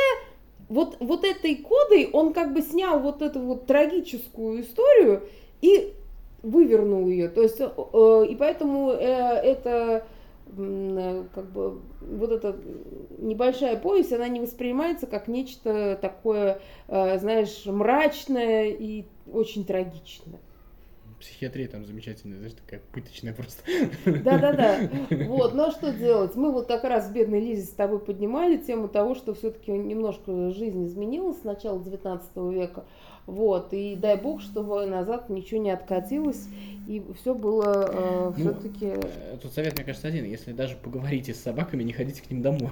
вот, 0.70 0.96
вот 1.00 1.24
этой 1.24 1.56
кодой 1.56 2.08
он 2.12 2.32
как 2.32 2.54
бы 2.54 2.62
снял 2.62 3.00
вот 3.00 3.22
эту 3.22 3.40
вот 3.40 3.66
трагическую 3.66 4.62
историю 4.62 5.22
и 5.60 5.92
вывернул 6.42 7.06
ее. 7.06 7.28
То 7.28 7.42
есть, 7.42 7.60
э, 7.60 8.26
и 8.30 8.34
поэтому 8.34 8.92
э, 8.92 8.96
это 8.96 10.06
как 11.34 11.52
бы 11.52 11.80
вот 12.00 12.30
эта 12.30 12.56
небольшая 13.18 13.76
повесть, 13.76 14.12
она 14.12 14.28
не 14.28 14.40
воспринимается 14.40 15.06
как 15.06 15.28
нечто 15.28 15.98
такое, 16.00 16.60
э, 16.88 17.18
знаешь, 17.18 17.64
мрачное 17.66 18.68
и 18.68 19.06
очень 19.30 19.64
трагичное 19.64 20.40
психиатрия 21.20 21.68
там 21.68 21.84
замечательная, 21.84 22.38
знаешь, 22.38 22.54
такая 22.54 22.80
пыточная 22.92 23.32
просто. 23.32 23.62
Да-да-да. 24.04 24.78
Вот, 25.28 25.54
ну 25.54 25.64
а 25.64 25.70
что 25.70 25.92
делать? 25.92 26.34
Мы 26.34 26.52
вот 26.52 26.66
как 26.66 26.84
раз 26.84 27.08
с 27.08 27.10
бедной 27.10 27.40
Лизе 27.40 27.64
с 27.64 27.70
тобой 27.70 27.98
поднимали 27.98 28.56
тему 28.56 28.88
того, 28.88 29.14
что 29.14 29.34
все-таки 29.34 29.70
немножко 29.70 30.50
жизнь 30.50 30.86
изменилась 30.86 31.40
с 31.40 31.44
начала 31.44 31.82
19 31.82 32.36
века. 32.52 32.84
Вот, 33.28 33.74
и 33.74 33.94
дай 33.94 34.16
бог, 34.16 34.40
чтобы 34.40 34.86
назад 34.86 35.28
ничего 35.28 35.60
не 35.60 35.70
откатилось, 35.70 36.48
и 36.86 37.04
все 37.20 37.34
было 37.34 37.86
э, 37.92 38.32
ну, 38.38 38.42
все-таки... 38.42 38.86
Э, 38.86 39.36
тут 39.42 39.52
совет, 39.52 39.74
мне 39.74 39.84
кажется, 39.84 40.08
один. 40.08 40.24
Если 40.24 40.52
даже 40.52 40.76
поговорите 40.76 41.34
с 41.34 41.42
собаками, 41.42 41.82
не 41.82 41.92
ходите 41.92 42.22
к 42.22 42.30
ним 42.30 42.40
домой. 42.40 42.70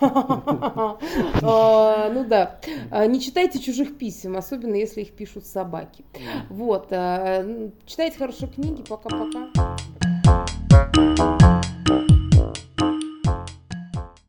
А, 1.40 2.10
ну 2.12 2.24
да. 2.24 2.58
А, 2.90 3.06
не 3.06 3.20
читайте 3.20 3.60
чужих 3.60 3.96
писем, 3.96 4.36
особенно 4.36 4.74
если 4.74 5.02
их 5.02 5.12
пишут 5.12 5.46
собаки. 5.46 6.04
Вот. 6.48 6.88
Читайте 7.86 8.18
хорошие 8.18 8.48
книги. 8.48 8.82
Пока-пока. 8.88 9.48